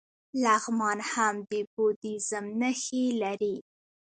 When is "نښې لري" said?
2.61-3.55